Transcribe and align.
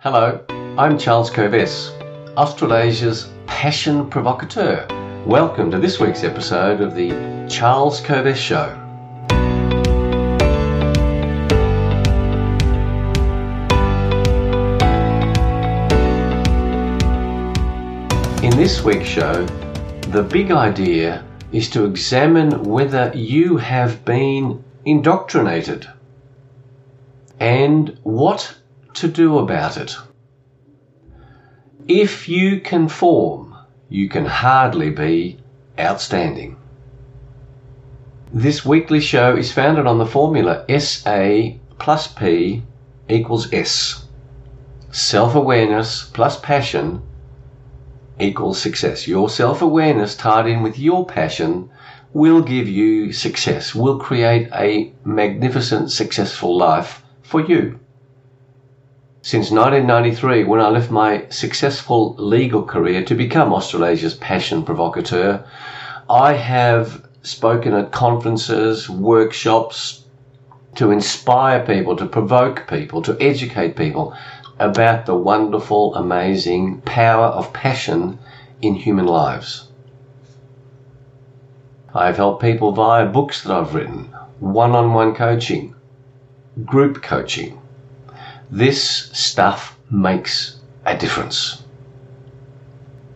Hello, 0.00 0.44
I'm 0.78 0.96
Charles 0.96 1.28
Kovess, 1.28 1.90
Australasia's 2.36 3.32
passion 3.48 4.08
provocateur. 4.08 4.86
Welcome 5.26 5.72
to 5.72 5.78
this 5.80 5.98
week's 5.98 6.22
episode 6.22 6.80
of 6.80 6.94
the 6.94 7.10
Charles 7.50 8.00
Kovess 8.00 8.36
Show. 8.36 8.68
In 18.44 18.56
this 18.56 18.84
week's 18.84 19.08
show, 19.08 19.44
the 20.12 20.22
big 20.22 20.52
idea 20.52 21.24
is 21.50 21.68
to 21.70 21.84
examine 21.84 22.62
whether 22.62 23.10
you 23.16 23.56
have 23.56 24.04
been 24.04 24.62
indoctrinated 24.84 25.88
and 27.40 27.98
what 28.04 28.54
to 29.00 29.08
do 29.08 29.38
about 29.38 29.76
it. 29.76 29.96
If 31.86 32.28
you 32.28 32.60
conform, 32.60 33.56
you 33.88 34.08
can 34.08 34.26
hardly 34.26 34.90
be 34.90 35.38
outstanding. 35.78 36.56
This 38.32 38.64
weekly 38.64 39.00
show 39.00 39.36
is 39.36 39.52
founded 39.52 39.86
on 39.86 39.98
the 39.98 40.04
formula 40.04 40.64
SA 40.78 41.52
plus 41.78 42.08
P 42.08 42.62
equals 43.08 43.52
S. 43.52 44.04
Self 44.90 45.34
awareness 45.34 46.04
plus 46.12 46.38
passion 46.38 47.02
equals 48.20 48.60
success. 48.60 49.08
Your 49.08 49.30
self 49.30 49.62
awareness 49.62 50.14
tied 50.14 50.46
in 50.46 50.62
with 50.62 50.78
your 50.78 51.06
passion 51.06 51.70
will 52.12 52.42
give 52.42 52.68
you 52.68 53.12
success, 53.12 53.74
will 53.74 53.98
create 53.98 54.48
a 54.52 54.92
magnificent, 55.04 55.90
successful 55.90 56.56
life 56.56 57.02
for 57.22 57.40
you. 57.40 57.78
Since 59.28 59.50
1993, 59.50 60.44
when 60.44 60.58
I 60.58 60.70
left 60.70 60.90
my 60.90 61.26
successful 61.28 62.14
legal 62.16 62.62
career 62.62 63.04
to 63.04 63.14
become 63.14 63.52
Australasia's 63.52 64.14
passion 64.14 64.62
provocateur, 64.62 65.44
I 66.08 66.32
have 66.32 67.06
spoken 67.20 67.74
at 67.74 67.92
conferences, 67.92 68.88
workshops, 68.88 70.04
to 70.76 70.90
inspire 70.90 71.62
people, 71.62 71.94
to 71.96 72.06
provoke 72.06 72.66
people, 72.68 73.02
to 73.02 73.18
educate 73.20 73.76
people 73.76 74.14
about 74.58 75.04
the 75.04 75.14
wonderful, 75.14 75.94
amazing 75.94 76.80
power 76.86 77.26
of 77.26 77.52
passion 77.52 78.18
in 78.62 78.76
human 78.76 79.04
lives. 79.04 79.68
I've 81.94 82.16
helped 82.16 82.40
people 82.40 82.72
via 82.72 83.04
books 83.04 83.42
that 83.42 83.54
I've 83.54 83.74
written, 83.74 84.04
one 84.40 84.74
on 84.74 84.94
one 84.94 85.14
coaching, 85.14 85.74
group 86.64 87.02
coaching, 87.02 87.60
this 88.50 89.10
stuff 89.12 89.78
makes 89.90 90.60
a 90.84 90.96
difference. 90.96 91.62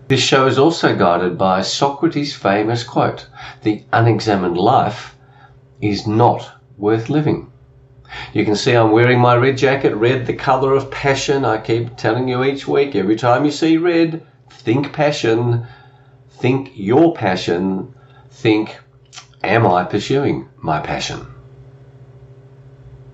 This 0.08 0.20
show 0.20 0.46
is 0.46 0.58
also 0.58 0.94
guided 0.94 1.38
by 1.38 1.62
Socrates' 1.62 2.34
famous 2.34 2.84
quote 2.84 3.26
The 3.62 3.84
unexamined 3.92 4.58
life 4.58 5.16
is 5.80 6.06
not 6.06 6.50
worth 6.76 7.08
living. 7.08 7.50
You 8.34 8.44
can 8.44 8.56
see 8.56 8.74
I'm 8.74 8.90
wearing 8.90 9.20
my 9.20 9.36
red 9.36 9.56
jacket, 9.56 9.94
red, 9.94 10.26
the 10.26 10.34
color 10.34 10.74
of 10.74 10.90
passion. 10.90 11.46
I 11.46 11.58
keep 11.58 11.96
telling 11.96 12.28
you 12.28 12.44
each 12.44 12.68
week, 12.68 12.94
every 12.94 13.16
time 13.16 13.46
you 13.46 13.50
see 13.50 13.78
red, 13.78 14.26
think 14.50 14.92
passion, 14.92 15.66
think 16.28 16.72
your 16.74 17.14
passion, 17.14 17.94
think, 18.30 18.78
am 19.42 19.66
I 19.66 19.84
pursuing 19.84 20.48
my 20.58 20.80
passion? 20.80 21.26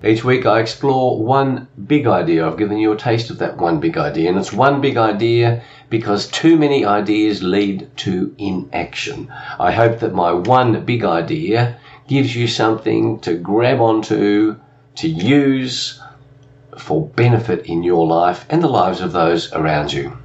Each 0.01 0.23
week 0.23 0.45
I 0.45 0.61
explore 0.61 1.21
one 1.21 1.67
big 1.87 2.07
idea. 2.07 2.47
I've 2.47 2.57
given 2.57 2.77
you 2.77 2.93
a 2.93 2.97
taste 2.97 3.29
of 3.29 3.39
that 3.39 3.57
one 3.57 3.81
big 3.81 3.97
idea. 3.97 4.29
And 4.29 4.37
it's 4.37 4.53
one 4.53 4.79
big 4.79 4.95
idea 4.95 5.61
because 5.89 6.27
too 6.27 6.57
many 6.57 6.85
ideas 6.85 7.43
lead 7.43 7.89
to 7.97 8.33
inaction. 8.37 9.29
I 9.59 9.71
hope 9.71 9.99
that 9.99 10.13
my 10.13 10.31
one 10.31 10.85
big 10.85 11.03
idea 11.03 11.77
gives 12.07 12.33
you 12.33 12.47
something 12.47 13.19
to 13.19 13.35
grab 13.35 13.81
onto, 13.81 14.55
to 14.95 15.07
use 15.09 16.01
for 16.77 17.07
benefit 17.07 17.65
in 17.65 17.83
your 17.83 18.07
life 18.07 18.45
and 18.49 18.63
the 18.63 18.69
lives 18.69 19.01
of 19.01 19.11
those 19.11 19.51
around 19.51 19.91
you. 19.91 20.17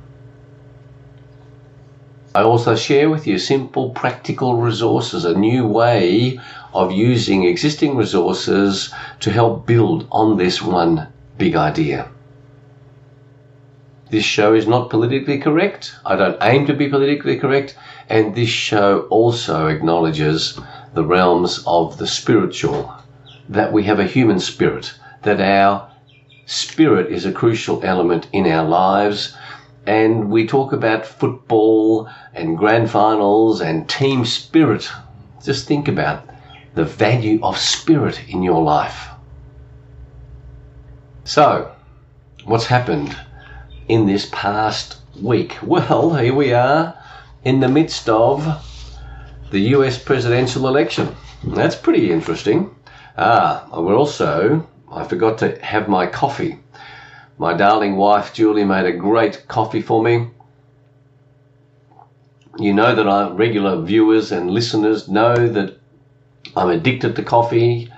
I 2.35 2.43
also 2.43 2.75
share 2.75 3.11
with 3.11 3.29
you 3.29 3.39
simple 3.39 3.91
practical 3.91 4.57
resources, 4.57 5.25
a 5.25 5.39
new 5.39 5.67
way 5.67 6.41
of 6.73 6.91
using 6.91 7.45
existing 7.45 7.97
resources 7.97 8.93
to 9.21 9.31
help 9.31 9.67
build 9.67 10.09
on 10.11 10.37
this 10.37 10.61
one 10.61 11.07
big 11.39 11.55
idea. 11.55 12.09
This 14.11 14.25
show 14.25 14.53
is 14.53 14.67
not 14.67 14.91
politically 14.91 15.39
correct. 15.39 15.95
I 16.05 16.17
don't 16.17 16.37
aim 16.43 16.67
to 16.67 16.75
be 16.75 16.89
politically 16.89 17.39
correct. 17.39 17.77
And 18.09 18.35
this 18.35 18.49
show 18.49 19.07
also 19.11 19.69
acknowledges 19.69 20.59
the 20.93 21.05
realms 21.05 21.63
of 21.67 21.99
the 21.99 22.07
spiritual, 22.07 22.95
that 23.49 23.73
we 23.73 23.85
have 23.85 24.01
a 24.01 24.07
human 24.07 24.41
spirit, 24.41 24.93
that 25.23 25.41
our 25.41 25.89
spirit 26.47 27.13
is 27.13 27.25
a 27.25 27.33
crucial 27.33 27.81
element 27.85 28.27
in 28.33 28.47
our 28.47 28.69
lives. 28.69 29.37
And 29.87 30.31
we 30.31 30.47
talk 30.47 30.73
about 30.73 31.05
football 31.07 32.09
and 32.33 32.57
grand 32.57 32.91
finals 32.91 33.61
and 33.61 33.89
team 33.89 34.25
spirit. 34.25 34.91
Just 35.43 35.67
think 35.67 35.89
about 35.89 36.27
the 36.75 36.85
value 36.85 37.39
of 37.43 37.59
spirit 37.59 38.21
in 38.29 38.43
your 38.43 38.63
life. 38.63 39.09
So, 41.25 41.71
what's 42.45 42.67
happened 42.67 43.17
in 43.89 44.07
this 44.07 44.29
past 44.33 44.97
week? 45.21 45.59
Well, 45.63 46.15
here 46.15 46.35
we 46.35 46.53
are 46.53 46.99
in 47.45 47.61
the 47.61 47.69
midst 47.69 48.09
of 48.09 48.47
the 49.51 49.61
US 49.77 49.99
presidential 49.99 50.67
election. 50.67 51.15
That's 51.45 51.77
pretty 51.77 52.11
interesting. 52.11 52.75
Ah, 53.17 53.69
we're 53.73 53.97
also, 53.97 54.67
I 54.91 55.05
forgot 55.05 55.39
to 55.39 55.63
have 55.65 55.89
my 55.89 56.07
coffee. 56.07 56.59
My 57.39 57.53
darling 57.55 57.97
wife 57.97 58.33
Julie 58.33 58.65
made 58.65 58.87
a 58.87 58.93
great 58.93 59.49
coffee 59.49 59.81
for 59.81 60.03
me. 60.03 60.29
You 62.59 62.73
know 62.73 62.95
that 62.95 63.09
our 63.09 63.33
regular 63.33 63.83
viewers 63.83 64.31
and 64.31 64.51
listeners 64.51 65.09
know 65.09 65.49
that 65.49 65.77
I'm 66.55 66.71
addicted 66.71 67.17
to 67.17 67.23
coffee. 67.23 67.91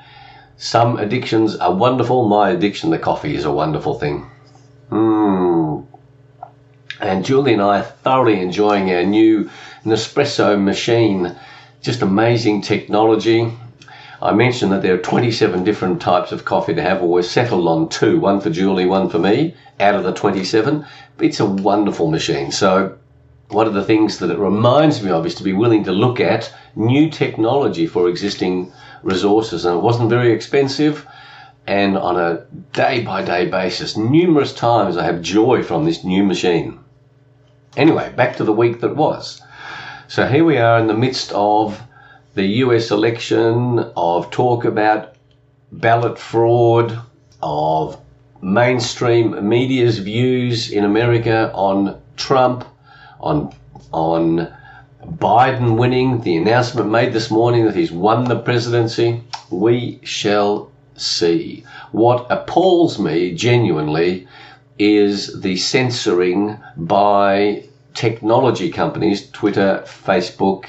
Some 0.56 0.98
addictions 0.98 1.56
are 1.56 1.74
wonderful. 1.74 2.28
My 2.28 2.50
addiction 2.50 2.91
to 2.91 2.98
coffee 2.98 3.34
is 3.34 3.44
a 3.44 3.52
wonderful 3.52 3.98
thing. 3.98 4.30
Mm. 4.91 5.84
And 7.00 7.24
Julie 7.24 7.53
and 7.53 7.62
I 7.62 7.80
are 7.80 7.82
thoroughly 7.82 8.41
enjoying 8.41 8.91
our 8.91 9.04
new 9.04 9.50
Nespresso 9.84 10.58
machine. 10.58 11.36
Just 11.82 12.00
amazing 12.00 12.62
technology. 12.62 13.53
I 14.22 14.32
mentioned 14.32 14.72
that 14.72 14.82
there 14.82 14.94
are 14.94 14.99
27 14.99 15.62
different 15.62 16.00
types 16.00 16.32
of 16.32 16.44
coffee 16.44 16.75
to 16.75 16.82
have, 16.82 17.03
or 17.03 17.09
we're 17.09 17.22
settled 17.22 17.69
on 17.69 17.88
two 17.88 18.19
one 18.19 18.41
for 18.41 18.49
Julie, 18.49 18.87
one 18.87 19.10
for 19.10 19.19
me, 19.19 19.54
out 19.78 19.94
of 19.94 20.04
the 20.04 20.12
27. 20.12 20.87
It's 21.21 21.41
a 21.41 21.44
wonderful 21.44 22.10
machine. 22.10 22.50
So 22.50 22.97
one 23.49 23.66
of 23.66 23.75
the 23.75 23.84
things 23.84 24.19
that 24.19 24.31
it 24.31 24.38
reminds 24.38 25.03
me 25.03 25.10
of 25.10 25.27
is 25.27 25.34
to 25.37 25.43
be 25.43 25.53
willing 25.53 25.84
to 25.84 25.93
look 25.93 26.19
at 26.19 26.53
new 26.75 27.10
technology 27.10 27.87
for 27.87 28.09
existing 28.09 28.72
resources. 29.03 29.65
And 29.65 29.77
it 29.77 29.82
wasn't 29.82 30.10
very 30.10 30.33
expensive. 30.33 31.06
And 31.66 31.98
on 31.98 32.19
a 32.19 32.47
day 32.72 33.03
by 33.03 33.22
day 33.22 33.47
basis, 33.47 33.97
numerous 33.97 34.54
times 34.54 34.97
I 34.97 35.04
have 35.04 35.21
joy 35.21 35.62
from 35.62 35.84
this 35.84 36.04
new 36.04 36.25
machine. 36.25 36.78
Anyway, 37.77 38.12
back 38.16 38.37
to 38.37 38.44
the 38.44 38.53
week 38.53 38.81
that 38.81 38.97
was. 38.97 39.43
So 40.09 40.27
here 40.27 40.44
we 40.44 40.56
are 40.56 40.78
in 40.78 40.87
the 40.87 40.94
midst 40.94 41.33
of 41.33 41.83
the 42.36 42.47
US 42.64 42.91
election, 42.91 43.78
of 43.97 44.30
talk 44.30 44.66
about 44.66 45.14
ballot 45.72 46.19
fraud, 46.19 46.98
of 47.42 47.98
mainstream 48.42 49.48
media's 49.48 49.98
views 49.98 50.70
in 50.70 50.84
America 50.84 51.50
on 51.54 51.98
Trump 52.16 52.66
on 53.21 53.54
on 53.91 54.53
Biden 55.03 55.78
winning, 55.78 56.21
the 56.21 56.36
announcement 56.36 56.91
made 56.91 57.15
this 57.15 57.30
morning 57.30 57.65
that 57.65 57.74
he's 57.74 57.91
won 57.91 58.24
the 58.24 58.38
presidency. 58.38 59.22
We 59.50 60.00
shall 60.03 60.71
see. 60.94 61.65
What 61.92 62.27
appalls 62.28 62.98
me 62.98 63.34
genuinely 63.34 64.28
is 64.78 65.41
the 65.41 65.56
censoring 65.56 66.59
by 66.77 67.65
technology 67.94 68.71
companies, 68.71 69.30
Twitter, 69.30 69.83
Facebook, 69.86 70.66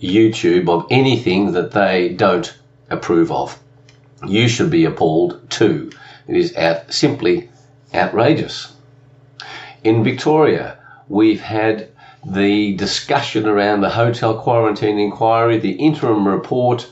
YouTube, 0.00 0.68
of 0.68 0.86
anything 0.90 1.52
that 1.52 1.72
they 1.72 2.10
don't 2.10 2.56
approve 2.90 3.30
of. 3.30 3.58
You 4.26 4.48
should 4.48 4.70
be 4.70 4.84
appalled 4.84 5.50
too. 5.50 5.90
It 6.26 6.36
is 6.36 6.56
out, 6.56 6.92
simply 6.92 7.50
outrageous. 7.94 8.74
In 9.82 10.02
Victoria, 10.02 10.78
we've 11.08 11.42
had 11.42 11.88
the 12.26 12.74
discussion 12.76 13.46
around 13.46 13.82
the 13.82 13.90
hotel 13.90 14.40
quarantine 14.40 14.98
inquiry, 14.98 15.58
the 15.58 15.72
interim 15.72 16.26
report 16.26 16.90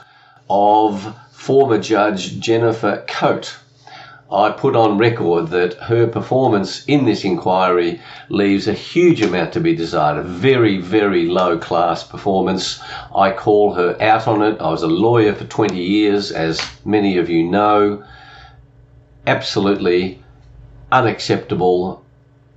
of 0.51 1.17
former 1.31 1.79
Judge 1.79 2.39
Jennifer 2.39 3.05
Coate 3.09 3.57
I 4.33 4.51
put 4.51 4.75
on 4.75 4.97
record 4.97 5.49
that 5.49 5.75
her 5.75 6.07
performance 6.07 6.87
in 6.87 7.05
this 7.05 7.23
inquiry 7.23 8.01
leaves 8.31 8.67
a 8.67 8.73
huge 8.73 9.21
amount 9.21 9.53
to 9.53 9.61
be 9.61 9.75
desired. 9.75 10.17
A 10.17 10.23
very, 10.23 10.79
very 10.79 11.27
low 11.27 11.59
class 11.59 12.03
performance. 12.03 12.81
I 13.15 13.33
call 13.33 13.75
her 13.75 13.95
out 14.01 14.27
on 14.27 14.41
it. 14.41 14.59
I 14.59 14.71
was 14.71 14.83
a 14.83 14.87
lawyer 14.87 15.35
for 15.35 15.45
20 15.45 15.79
years, 15.79 16.33
as 16.33 16.63
many 16.83 17.19
of 17.19 17.29
you 17.29 17.45
know. 17.45 18.03
Absolutely 19.27 20.23
unacceptable 20.91 22.03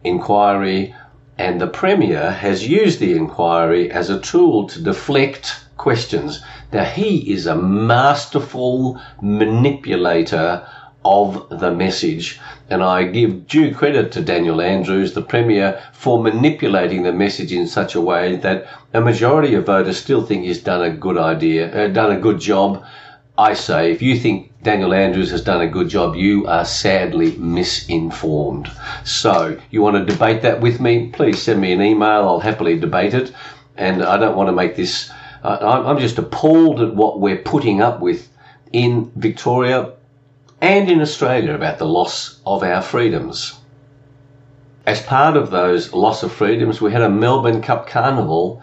inquiry. 0.01 0.95
And 1.37 1.59
the 1.59 1.67
Premier 1.67 2.31
has 2.31 2.65
used 2.65 3.01
the 3.01 3.17
inquiry 3.17 3.91
as 3.91 4.09
a 4.09 4.21
tool 4.21 4.69
to 4.69 4.81
deflect 4.81 5.59
questions. 5.75 6.41
Now, 6.71 6.85
he 6.85 7.33
is 7.33 7.47
a 7.47 7.55
masterful 7.55 9.01
manipulator 9.21 10.65
of 11.05 11.47
the 11.49 11.71
message. 11.71 12.39
And 12.69 12.83
I 12.83 13.03
give 13.03 13.47
due 13.47 13.73
credit 13.73 14.11
to 14.13 14.21
Daniel 14.21 14.59
Andrews, 14.59 15.13
the 15.13 15.21
Premier, 15.21 15.81
for 15.93 16.21
manipulating 16.21 17.03
the 17.03 17.13
message 17.13 17.53
in 17.53 17.67
such 17.67 17.93
a 17.93 18.01
way 18.01 18.37
that 18.37 18.65
a 18.93 18.99
majority 18.99 19.53
of 19.53 19.67
voters 19.67 19.97
still 19.97 20.25
think 20.25 20.43
he's 20.43 20.63
done 20.63 20.81
a 20.81 20.89
good 20.89 21.17
idea, 21.17 21.85
uh, 21.85 21.87
done 21.89 22.11
a 22.11 22.19
good 22.19 22.39
job. 22.39 22.83
I 23.37 23.53
say, 23.53 23.91
if 23.91 24.01
you 24.01 24.17
think 24.17 24.51
Daniel 24.63 24.93
Andrews 24.93 25.29
has 25.29 25.43
done 25.43 25.61
a 25.61 25.67
good 25.67 25.89
job, 25.89 26.15
you 26.15 26.47
are 26.47 26.65
sadly 26.65 27.35
misinformed. 27.37 28.71
So, 29.03 29.59
you 29.69 29.81
want 29.81 29.97
to 29.97 30.05
debate 30.05 30.41
that 30.41 30.59
with 30.59 30.79
me? 30.79 31.09
Please 31.09 31.41
send 31.41 31.61
me 31.61 31.73
an 31.73 31.81
email. 31.81 32.27
I'll 32.27 32.39
happily 32.39 32.79
debate 32.79 33.13
it. 33.13 33.31
And 33.77 34.01
I 34.01 34.17
don't 34.17 34.37
want 34.37 34.47
to 34.47 34.53
make 34.53 34.75
this, 34.75 35.11
uh, 35.43 35.83
I'm 35.85 35.99
just 35.99 36.17
appalled 36.17 36.81
at 36.81 36.95
what 36.95 37.19
we're 37.19 37.43
putting 37.43 37.81
up 37.81 37.99
with 37.99 38.29
in 38.71 39.11
Victoria 39.17 39.91
and 40.61 40.89
in 40.89 41.01
Australia 41.01 41.53
about 41.53 41.77
the 41.77 41.85
loss 41.85 42.39
of 42.45 42.63
our 42.63 42.81
freedoms. 42.81 43.59
As 44.85 45.01
part 45.01 45.35
of 45.35 45.51
those 45.51 45.93
loss 45.93 46.23
of 46.23 46.31
freedoms, 46.31 46.79
we 46.79 46.91
had 46.91 47.01
a 47.01 47.09
Melbourne 47.09 47.61
Cup 47.61 47.87
Carnival 47.87 48.61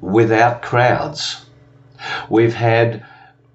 without 0.00 0.62
crowds. 0.62 1.44
We've 2.28 2.54
had 2.54 3.04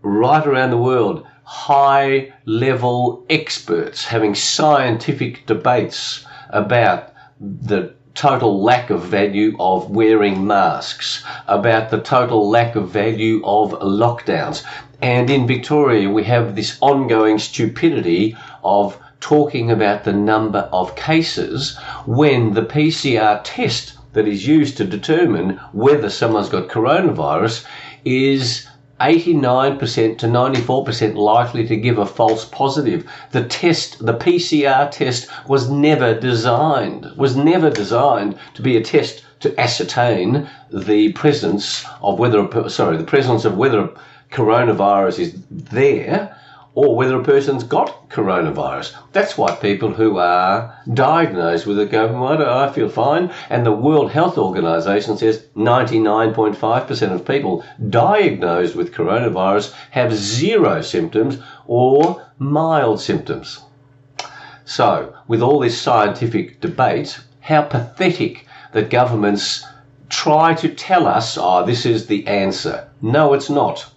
right 0.01 0.45
around 0.45 0.69
the 0.69 0.77
world 0.77 1.25
high 1.43 2.33
level 2.45 3.25
experts 3.29 4.05
having 4.05 4.35
scientific 4.35 5.45
debates 5.45 6.25
about 6.49 7.13
the 7.39 7.93
total 8.15 8.63
lack 8.63 8.89
of 8.89 9.03
value 9.03 9.55
of 9.59 9.89
wearing 9.89 10.47
masks, 10.47 11.23
about 11.47 11.89
the 11.89 12.01
total 12.01 12.49
lack 12.49 12.75
of 12.75 12.89
value 12.89 13.41
of 13.45 13.71
lockdowns. 13.81 14.63
And 15.01 15.29
in 15.29 15.45
Victoria, 15.45 16.09
we 16.09 16.23
have 16.23 16.55
this 16.55 16.77
ongoing 16.81 17.37
stupidity 17.37 18.35
of 18.63 18.97
talking 19.19 19.69
about 19.69 20.03
the 20.03 20.13
number 20.13 20.69
of 20.71 20.95
cases 20.95 21.77
when 22.05 22.53
the 22.53 22.61
PCR 22.61 23.41
test 23.43 23.93
that 24.13 24.27
is 24.27 24.47
used 24.47 24.77
to 24.77 24.85
determine 24.85 25.59
whether 25.73 26.09
someone's 26.09 26.49
got 26.49 26.69
coronavirus 26.69 27.65
is 28.05 28.65
89% 28.99 30.17
to 30.19 30.27
94% 30.27 31.15
likely 31.15 31.67
to 31.67 31.75
give 31.75 31.97
a 31.97 32.05
false 32.05 32.45
positive. 32.45 33.05
The 33.31 33.43
test, 33.43 34.05
the 34.05 34.13
PCR 34.13 34.89
test 34.89 35.27
was 35.47 35.69
never 35.69 36.17
designed, 36.17 37.11
was 37.17 37.35
never 37.35 37.69
designed 37.69 38.37
to 38.53 38.61
be 38.61 38.77
a 38.77 38.83
test 38.83 39.25
to 39.41 39.59
ascertain 39.59 40.47
the 40.71 41.11
presence 41.11 41.85
of 42.01 42.19
whether, 42.19 42.69
sorry, 42.69 42.97
the 42.97 43.03
presence 43.03 43.43
of 43.43 43.57
whether 43.57 43.89
coronavirus 44.31 45.19
is 45.19 45.35
there 45.49 46.35
or 46.75 46.93
whether 46.93 47.19
a 47.19 47.23
person's 47.23 47.63
got 47.63 48.09
coronavirus. 48.09 48.93
That's 49.13 49.37
why 49.37 49.55
people 49.55 49.93
who 49.93 50.17
are 50.17 50.77
diagnosed 50.93 51.65
with 51.65 51.79
it 51.79 51.89
go, 51.89 52.07
well, 52.11 52.59
I 52.59 52.71
feel 52.71 52.89
fine. 52.89 53.31
And 53.49 53.65
the 53.65 53.71
World 53.71 54.11
Health 54.11 54.37
Organization 54.37 55.17
says 55.17 55.45
99.5% 55.55 57.11
of 57.11 57.25
people 57.25 57.63
diagnosed 57.89 58.75
with 58.75 58.93
coronavirus 58.93 59.73
have 59.91 60.13
zero 60.13 60.81
symptoms 60.81 61.39
or 61.65 62.21
mild 62.37 62.99
symptoms. 62.99 63.61
So, 64.65 65.15
with 65.27 65.41
all 65.41 65.59
this 65.61 65.81
scientific 65.81 66.59
debate, 66.59 67.19
how 67.39 67.61
pathetic 67.61 68.45
that 68.73 68.89
governments 68.89 69.63
try 70.09 70.53
to 70.55 70.67
tell 70.67 71.07
us, 71.07 71.37
oh, 71.39 71.65
this 71.65 71.85
is 71.85 72.07
the 72.07 72.27
answer. 72.27 72.89
No, 73.01 73.33
it's 73.33 73.49
not. 73.49 73.91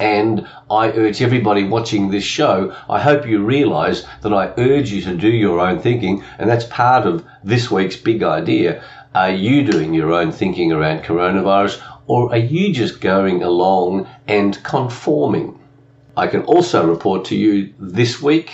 And 0.00 0.46
I 0.70 0.90
urge 0.90 1.22
everybody 1.22 1.64
watching 1.64 2.10
this 2.10 2.24
show, 2.24 2.74
I 2.88 3.00
hope 3.00 3.26
you 3.26 3.44
realize 3.44 4.06
that 4.22 4.32
I 4.32 4.52
urge 4.56 4.90
you 4.90 5.02
to 5.02 5.16
do 5.16 5.28
your 5.28 5.60
own 5.60 5.80
thinking, 5.80 6.22
and 6.38 6.48
that's 6.48 6.64
part 6.66 7.06
of 7.06 7.24
this 7.42 7.70
week's 7.70 7.96
big 7.96 8.22
idea. 8.22 8.82
Are 9.14 9.30
you 9.30 9.64
doing 9.64 9.94
your 9.94 10.12
own 10.12 10.30
thinking 10.30 10.70
around 10.70 11.02
coronavirus, 11.02 11.82
or 12.06 12.30
are 12.30 12.38
you 12.38 12.72
just 12.72 13.00
going 13.00 13.42
along 13.42 14.08
and 14.28 14.62
conforming? 14.62 15.58
I 16.16 16.26
can 16.26 16.42
also 16.42 16.86
report 16.86 17.24
to 17.26 17.36
you 17.36 17.74
this 17.78 18.22
week 18.22 18.52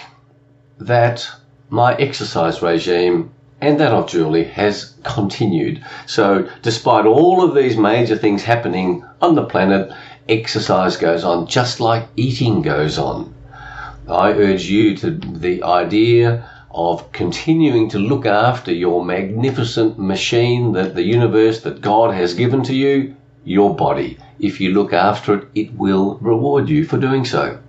that 0.79 1.29
my 1.69 1.95
exercise 1.97 2.63
regime 2.63 3.33
and 3.61 3.81
that 3.81 3.93
of 3.93 4.09
Julie 4.09 4.45
has 4.45 4.95
continued. 5.03 5.85
So, 6.07 6.49
despite 6.63 7.07
all 7.07 7.43
of 7.43 7.55
these 7.55 7.77
major 7.77 8.17
things 8.17 8.43
happening 8.43 9.05
on 9.23 9.35
the 9.35 9.45
planet, 9.45 9.91
exercise 10.29 10.97
goes 10.97 11.25
on 11.25 11.47
just 11.47 11.81
like 11.81 12.09
eating 12.17 12.63
goes 12.63 12.99
on. 12.99 13.35
I 14.09 14.33
urge 14.33 14.65
you 14.65 14.97
to 14.99 15.11
the 15.11 15.63
idea 15.63 16.49
of 16.71 17.13
continuing 17.13 17.89
to 17.91 17.99
look 17.99 18.27
after 18.27 18.73
your 18.73 19.05
magnificent 19.05 19.99
machine 19.99 20.73
that 20.73 20.95
the 20.95 21.05
universe 21.05 21.61
that 21.63 21.81
God 21.81 22.15
has 22.15 22.35
given 22.35 22.63
to 22.65 22.75
you, 22.75 23.17
your 23.45 23.77
body. 23.77 24.19
If 24.41 24.61
you 24.61 24.71
look 24.71 24.93
after 24.93 25.35
it, 25.35 25.49
it 25.55 25.75
will 25.75 26.19
reward 26.21 26.69
you 26.69 26.85
for 26.85 26.99
doing 26.99 27.25
so. 27.25 27.61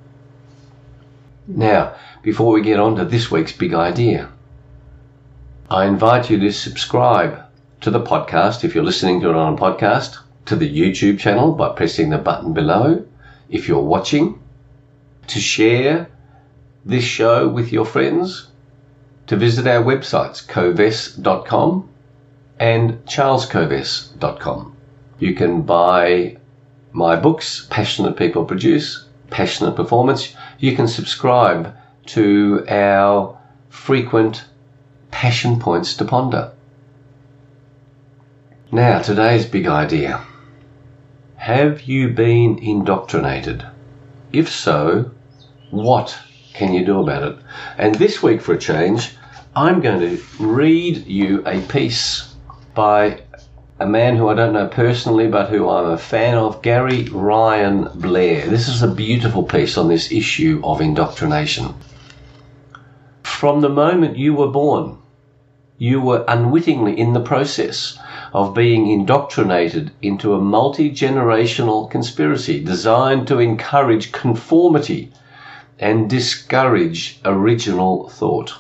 Now, 1.48 1.94
before 2.24 2.52
we 2.52 2.62
get 2.62 2.80
on 2.80 2.96
to 2.96 3.06
this 3.06 3.30
week's 3.30 3.52
big 3.52 3.74
idea, 3.74 4.30
I 5.70 5.86
invite 5.86 6.30
you 6.30 6.40
to 6.40 6.52
subscribe 6.52 7.44
to 7.82 7.92
the 7.92 8.02
podcast 8.02 8.64
if 8.64 8.74
you're 8.74 8.84
listening 8.84 9.22
to 9.22 9.30
it 9.30 9.36
on 9.36 9.54
a 9.54 9.58
podcast 9.58 10.18
to 10.46 10.56
the 10.56 10.70
YouTube 10.70 11.20
channel 11.20 11.54
by 11.54 11.70
pressing 11.70 12.10
the 12.10 12.18
button 12.18 12.54
below 12.54 13.06
if 13.50 13.68
you're 13.68 13.82
watching, 13.82 14.42
to 15.28 15.40
share 15.40 16.10
this 16.84 17.04
show 17.04 17.48
with 17.48 17.72
your 17.72 17.86
friends, 17.86 18.48
to 19.28 19.36
visit 19.36 19.68
our 19.68 19.84
websites, 19.84 20.46
kovess.com 20.46 21.90
and 22.60 23.06
charleskovess.com. 23.06 24.76
You 25.20 25.34
can 25.34 25.62
buy 25.64 26.38
my 26.92 27.16
books, 27.16 27.68
Passionate 27.70 28.18
People 28.18 28.46
Produce, 28.46 29.06
Passionate 29.30 29.76
Performance. 29.76 30.36
You 30.60 30.76
can 30.76 30.88
subscribe 30.88 31.76
to 32.08 32.66
our 32.70 33.38
frequent 33.70 34.46
passion 35.12 35.60
points 35.60 35.96
to 35.96 36.06
ponder. 36.06 36.52
Now, 38.72 39.02
today's 39.02 39.46
big 39.46 39.68
idea. 39.68 40.22
Have 41.46 41.84
you 41.84 42.10
been 42.10 42.58
indoctrinated? 42.58 43.64
If 44.34 44.50
so, 44.50 45.12
what 45.70 46.18
can 46.56 46.74
you 46.74 46.84
do 46.84 47.00
about 47.00 47.22
it? 47.22 47.38
And 47.78 47.94
this 47.94 48.24
week, 48.24 48.42
for 48.42 48.56
a 48.56 48.58
change, 48.58 49.16
I'm 49.56 49.80
going 49.80 50.00
to 50.00 50.24
read 50.40 51.06
you 51.06 51.44
a 51.46 51.62
piece 51.62 52.34
by 52.74 53.22
a 53.80 53.86
man 53.86 54.16
who 54.16 54.28
I 54.28 54.34
don't 54.34 54.54
know 54.54 54.68
personally, 54.68 55.28
but 55.28 55.52
who 55.52 55.70
I'm 55.70 55.92
a 55.92 56.00
fan 56.00 56.36
of, 56.36 56.64
Gary 56.64 57.04
Ryan 57.12 57.90
Blair. 57.94 58.48
This 58.48 58.68
is 58.68 58.82
a 58.82 58.88
beautiful 58.88 59.44
piece 59.44 59.78
on 59.78 59.88
this 59.88 60.12
issue 60.12 60.62
of 60.64 60.82
indoctrination. 60.82 61.76
From 63.22 63.62
the 63.62 63.70
moment 63.70 64.18
you 64.18 64.34
were 64.34 64.48
born, 64.48 64.98
you 65.78 66.02
were 66.02 66.26
unwittingly 66.28 67.00
in 67.00 67.14
the 67.14 67.20
process 67.20 68.00
of 68.36 68.54
being 68.54 68.86
indoctrinated 68.92 69.90
into 70.02 70.34
a 70.34 70.42
multi 70.42 70.92
generational 70.92 71.90
conspiracy 71.90 72.62
designed 72.62 73.26
to 73.26 73.40
encourage 73.40 74.12
conformity 74.12 75.10
and 75.80 76.10
discourage 76.10 77.18
original 77.24 78.10
thought. 78.10 78.54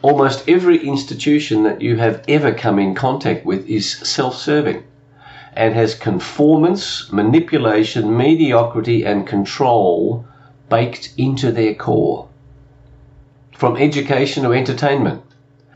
Almost 0.00 0.48
every 0.48 0.78
institution 0.78 1.64
that 1.64 1.82
you 1.82 1.96
have 1.96 2.22
ever 2.28 2.52
come 2.52 2.78
in 2.78 2.94
contact 2.94 3.44
with 3.44 3.68
is 3.68 3.90
self 3.90 4.36
serving 4.36 4.84
and 5.54 5.74
has 5.74 5.96
conformance, 5.96 7.10
manipulation, 7.10 8.16
mediocrity, 8.16 9.04
and 9.04 9.26
control 9.26 10.24
baked 10.68 11.12
into 11.16 11.50
their 11.50 11.74
core. 11.74 12.28
From 13.56 13.76
education 13.76 14.44
to 14.44 14.52
entertainment, 14.52 15.24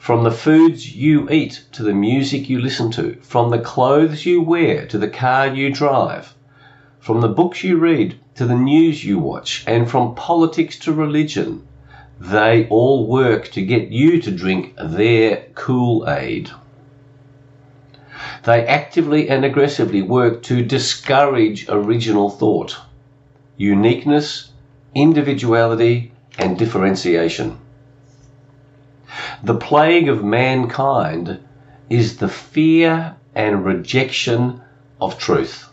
from 0.06 0.22
the 0.22 0.30
foods 0.30 0.94
you 0.94 1.28
eat 1.30 1.64
to 1.72 1.82
the 1.82 1.92
music 1.92 2.48
you 2.48 2.60
listen 2.60 2.92
to, 2.92 3.16
from 3.22 3.50
the 3.50 3.58
clothes 3.58 4.24
you 4.24 4.40
wear 4.40 4.86
to 4.86 4.98
the 4.98 5.08
car 5.08 5.48
you 5.48 5.68
drive, 5.68 6.32
from 7.00 7.20
the 7.20 7.28
books 7.28 7.64
you 7.64 7.76
read 7.76 8.16
to 8.36 8.46
the 8.46 8.54
news 8.54 9.04
you 9.04 9.18
watch, 9.18 9.64
and 9.66 9.90
from 9.90 10.14
politics 10.14 10.78
to 10.78 10.92
religion, 10.92 11.66
They 12.20 12.68
all 12.68 13.08
work 13.08 13.50
to 13.50 13.66
get 13.66 13.88
you 13.88 14.22
to 14.22 14.30
drink 14.30 14.74
their 14.80 15.48
Kool 15.56 16.08
Aid. 16.08 16.52
They 18.44 18.64
actively 18.64 19.28
and 19.28 19.44
aggressively 19.44 20.02
work 20.02 20.44
to 20.44 20.64
discourage 20.64 21.66
original 21.68 22.30
thought, 22.30 22.76
uniqueness, 23.56 24.52
individuality, 24.94 26.12
and 26.38 26.56
differentiation. 26.56 27.58
The 29.42 29.54
plague 29.54 30.08
of 30.08 30.22
mankind 30.22 31.38
is 31.88 32.18
the 32.18 32.28
fear 32.28 33.14
and 33.34 33.64
rejection 33.64 34.60
of 35.00 35.18
truth. 35.18 35.70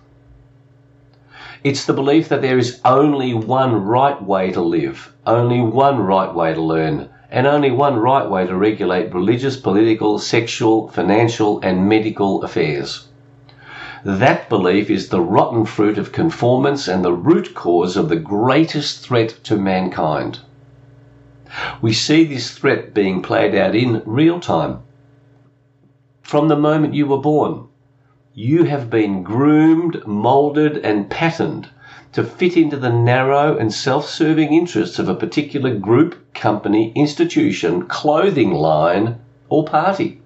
It's 1.63 1.85
the 1.85 1.93
belief 1.93 2.29
that 2.29 2.41
there 2.41 2.57
is 2.57 2.79
only 2.83 3.33
one 3.33 3.83
right 3.83 4.21
way 4.21 4.51
to 4.51 4.61
live, 4.61 5.13
only 5.25 5.61
one 5.61 5.99
right 5.99 6.33
way 6.33 6.53
to 6.53 6.61
learn, 6.61 7.09
and 7.31 7.47
only 7.47 7.71
one 7.71 7.97
right 7.97 8.29
way 8.29 8.45
to 8.45 8.55
regulate 8.55 9.13
religious, 9.13 9.57
political, 9.57 10.19
sexual, 10.19 10.87
financial, 10.89 11.59
and 11.61 11.89
medical 11.89 12.43
affairs. 12.43 13.07
That 14.05 14.49
belief 14.49 14.89
is 14.89 15.07
the 15.07 15.21
rotten 15.21 15.65
fruit 15.65 15.97
of 15.97 16.11
conformance 16.11 16.89
and 16.89 17.03
the 17.03 17.13
root 17.13 17.55
cause 17.55 17.95
of 17.95 18.09
the 18.09 18.17
greatest 18.17 18.99
threat 18.99 19.35
to 19.45 19.55
mankind. 19.55 20.39
We 21.81 21.93
see 21.93 22.23
this 22.23 22.51
threat 22.51 22.93
being 22.93 23.21
played 23.21 23.53
out 23.53 23.75
in 23.75 24.01
real 24.05 24.39
time. 24.39 24.79
From 26.21 26.47
the 26.47 26.55
moment 26.55 26.93
you 26.93 27.05
were 27.05 27.19
born, 27.19 27.67
you 28.33 28.63
have 28.63 28.89
been 28.89 29.21
groomed, 29.21 30.07
moulded, 30.07 30.77
and 30.77 31.09
patterned 31.09 31.69
to 32.13 32.23
fit 32.23 32.57
into 32.57 32.77
the 32.77 32.91
narrow 32.91 33.57
and 33.57 33.73
self 33.73 34.07
serving 34.09 34.53
interests 34.53 34.97
of 34.97 35.09
a 35.09 35.15
particular 35.15 35.75
group, 35.75 36.33
company, 36.33 36.91
institution, 36.95 37.83
clothing 37.83 38.51
line, 38.51 39.19
or 39.49 39.65
party. 39.65 40.21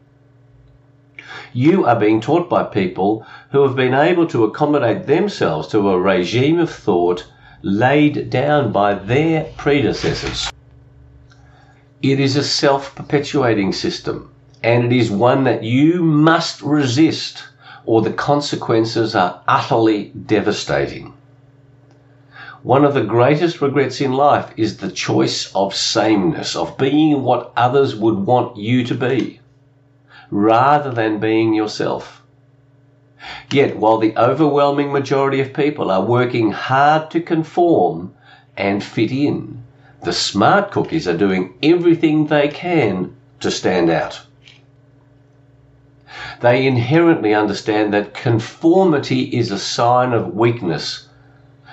You 1.52 1.86
are 1.86 2.00
being 2.00 2.22
taught 2.22 2.50
by 2.50 2.64
people 2.64 3.26
who 3.52 3.64
have 3.64 3.76
been 3.76 3.94
able 3.94 4.28
to 4.28 4.44
accommodate 4.44 5.08
themselves 5.08 5.68
to 5.70 5.90
a 5.90 6.00
regime 6.00 6.60
of 6.60 6.70
thought 6.70 7.26
laid 7.62 8.30
down 8.30 8.72
by 8.72 8.94
their 8.94 9.46
predecessors. 9.58 10.52
It 12.04 12.20
is 12.20 12.36
a 12.36 12.44
self 12.44 12.94
perpetuating 12.94 13.74
system, 13.74 14.30
and 14.62 14.86
it 14.86 14.94
is 14.94 15.10
one 15.10 15.46
that 15.46 15.64
you 15.64 16.04
must 16.04 16.62
resist, 16.62 17.44
or 17.88 18.04
the 18.04 18.14
consequences 18.14 19.16
are 19.16 19.42
utterly 19.48 20.12
devastating. 20.12 21.14
One 22.62 22.86
of 22.86 22.94
the 22.94 23.02
greatest 23.02 23.62
regrets 23.62 24.00
in 24.00 24.14
life 24.14 24.52
is 24.58 24.78
the 24.78 24.92
choice 24.92 25.52
of 25.56 25.74
sameness, 25.74 26.56
of 26.56 26.78
being 26.78 27.24
what 27.24 27.52
others 27.58 27.96
would 27.96 28.28
want 28.28 28.58
you 28.58 28.84
to 28.84 28.94
be, 28.94 29.40
rather 30.30 30.92
than 30.92 31.20
being 31.20 31.56
yourself. 31.56 32.22
Yet, 33.52 33.76
while 33.78 33.98
the 33.98 34.16
overwhelming 34.16 34.92
majority 34.92 35.40
of 35.40 35.52
people 35.52 35.90
are 35.90 36.06
working 36.06 36.52
hard 36.52 37.10
to 37.10 37.22
conform 37.22 38.14
and 38.56 38.84
fit 38.84 39.12
in, 39.12 39.57
the 40.04 40.14
smart 40.14 40.72
cookies 40.72 41.08
are 41.08 41.18
doing 41.18 41.54
everything 41.64 42.28
they 42.28 42.48
can 42.48 43.16
to 43.40 43.52
stand 43.52 43.90
out. 43.90 44.22
They 46.42 46.68
inherently 46.68 47.34
understand 47.34 47.94
that 47.94 48.14
conformity 48.14 49.22
is 49.22 49.52
a 49.52 49.60
sign 49.60 50.14
of 50.14 50.36
weakness 50.36 51.08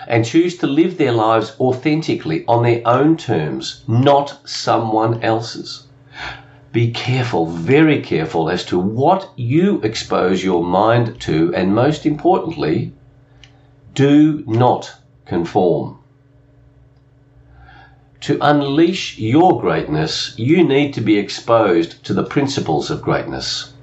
and 0.06 0.24
choose 0.24 0.56
to 0.58 0.66
live 0.66 0.98
their 0.98 1.12
lives 1.12 1.54
authentically 1.60 2.44
on 2.46 2.62
their 2.62 2.82
own 2.86 3.16
terms, 3.16 3.84
not 3.86 4.48
someone 4.48 5.22
else's. 5.22 5.86
Be 6.72 6.90
careful, 6.90 7.46
very 7.46 8.02
careful 8.02 8.50
as 8.50 8.64
to 8.66 8.78
what 8.78 9.30
you 9.36 9.80
expose 9.82 10.42
your 10.42 10.64
mind 10.64 11.20
to, 11.20 11.54
and 11.54 11.74
most 11.74 12.04
importantly, 12.04 12.92
do 13.94 14.42
not 14.46 14.92
conform. 15.24 15.98
To 18.24 18.38
unleash 18.40 19.18
your 19.18 19.60
greatness, 19.60 20.32
you 20.38 20.64
need 20.64 20.94
to 20.94 21.02
be 21.02 21.18
exposed 21.18 22.02
to 22.06 22.14
the 22.14 22.24
principles 22.24 22.90
of 22.90 23.02
greatness. 23.02 23.74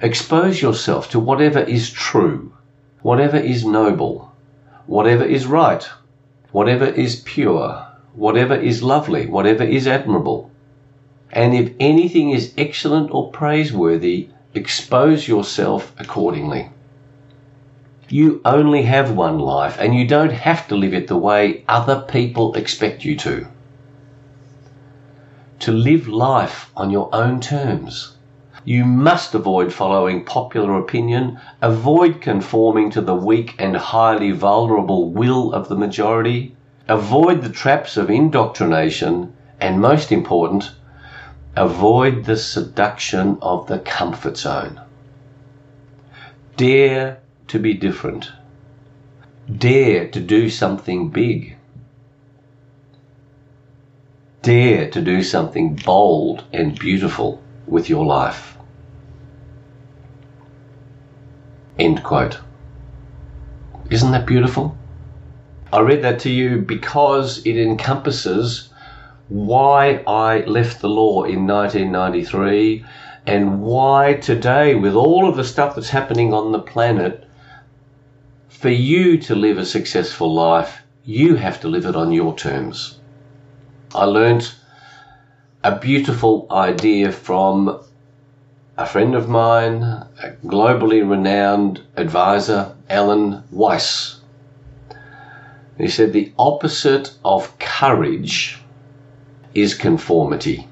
Expose 0.00 0.62
yourself 0.62 1.10
to 1.10 1.20
whatever 1.20 1.58
is 1.58 1.90
true, 1.90 2.54
whatever 3.02 3.36
is 3.36 3.62
noble, 3.62 4.32
whatever 4.86 5.22
is 5.22 5.44
right, 5.44 5.86
whatever 6.50 6.86
is 6.86 7.16
pure, 7.26 7.86
whatever 8.14 8.54
is 8.54 8.82
lovely, 8.82 9.26
whatever 9.26 9.64
is 9.64 9.86
admirable. 9.86 10.50
And 11.30 11.54
if 11.54 11.74
anything 11.78 12.30
is 12.30 12.54
excellent 12.56 13.10
or 13.12 13.32
praiseworthy, 13.32 14.30
expose 14.54 15.28
yourself 15.28 15.92
accordingly. 15.98 16.70
You 18.08 18.40
only 18.46 18.84
have 18.84 19.14
one 19.14 19.38
life 19.38 19.76
and 19.78 19.94
you 19.94 20.08
don't 20.08 20.32
have 20.32 20.68
to 20.68 20.74
live 20.74 20.94
it 20.94 21.06
the 21.06 21.18
way 21.18 21.64
other 21.68 22.00
people 22.00 22.54
expect 22.54 23.04
you 23.04 23.14
to 23.16 23.46
to 25.60 25.72
live 25.72 26.08
life 26.08 26.70
on 26.76 26.90
your 26.90 27.08
own 27.14 27.40
terms. 27.40 28.16
You 28.64 28.84
must 28.84 29.34
avoid 29.34 29.72
following 29.72 30.24
popular 30.24 30.78
opinion, 30.78 31.38
avoid 31.60 32.20
conforming 32.20 32.90
to 32.92 33.00
the 33.00 33.14
weak 33.14 33.54
and 33.58 33.76
highly 33.76 34.30
vulnerable 34.30 35.10
will 35.10 35.52
of 35.52 35.68
the 35.68 35.76
majority, 35.76 36.56
avoid 36.88 37.42
the 37.42 37.50
traps 37.50 37.96
of 37.96 38.10
indoctrination, 38.10 39.32
and 39.60 39.80
most 39.80 40.10
important, 40.10 40.72
avoid 41.56 42.24
the 42.24 42.36
seduction 42.36 43.38
of 43.42 43.66
the 43.66 43.78
comfort 43.78 44.36
zone. 44.36 44.80
Dare 46.56 47.18
to 47.48 47.58
be 47.58 47.74
different. 47.74 48.32
Dare 49.54 50.08
to 50.08 50.20
do 50.20 50.48
something 50.48 51.10
big 51.10 51.56
dare 54.44 54.90
to 54.90 55.00
do 55.00 55.22
something 55.22 55.74
bold 55.74 56.44
and 56.52 56.78
beautiful 56.78 57.42
with 57.66 57.88
your 57.88 58.04
life. 58.04 58.56
End 61.78 62.04
quote. 62.04 62.38
Isn't 63.90 64.12
that 64.12 64.26
beautiful? 64.26 64.76
I 65.72 65.80
read 65.80 66.02
that 66.02 66.20
to 66.20 66.30
you 66.30 66.58
because 66.58 67.44
it 67.46 67.56
encompasses 67.56 68.68
why 69.28 70.04
I 70.06 70.40
left 70.44 70.82
the 70.82 70.90
law 70.90 71.24
in 71.24 71.46
1993 71.46 72.84
and 73.26 73.62
why 73.62 74.14
today, 74.14 74.74
with 74.74 74.94
all 74.94 75.26
of 75.26 75.36
the 75.36 75.44
stuff 75.44 75.74
that's 75.74 75.88
happening 75.88 76.34
on 76.34 76.52
the 76.52 76.60
planet, 76.60 77.26
for 78.48 78.68
you 78.68 79.16
to 79.18 79.34
live 79.34 79.56
a 79.56 79.64
successful 79.64 80.32
life, 80.32 80.82
you 81.04 81.36
have 81.36 81.60
to 81.60 81.68
live 81.68 81.86
it 81.86 81.96
on 81.96 82.12
your 82.12 82.36
terms. 82.36 82.98
I 83.94 84.06
learnt 84.06 84.56
a 85.62 85.78
beautiful 85.78 86.48
idea 86.50 87.12
from 87.12 87.80
a 88.76 88.86
friend 88.86 89.14
of 89.14 89.28
mine, 89.28 89.84
a 89.84 90.32
globally 90.44 91.08
renowned 91.08 91.80
advisor, 91.96 92.74
Alan 92.90 93.44
Weiss. 93.52 94.20
He 95.78 95.86
said 95.86 96.12
the 96.12 96.32
opposite 96.36 97.14
of 97.24 97.56
courage 97.60 98.58
is 99.54 99.74
conformity. 99.74 100.66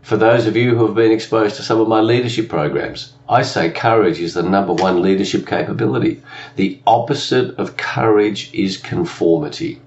For 0.00 0.16
those 0.16 0.48
of 0.48 0.56
you 0.56 0.74
who 0.74 0.86
have 0.86 0.96
been 0.96 1.12
exposed 1.12 1.54
to 1.56 1.62
some 1.62 1.80
of 1.80 1.86
my 1.86 2.00
leadership 2.00 2.48
programs, 2.48 3.12
I 3.28 3.42
say 3.42 3.70
courage 3.70 4.18
is 4.18 4.34
the 4.34 4.42
number 4.42 4.72
one 4.72 5.02
leadership 5.02 5.46
capability. 5.46 6.20
The 6.56 6.80
opposite 6.84 7.56
of 7.58 7.76
courage 7.76 8.50
is 8.52 8.76
conformity. 8.76 9.80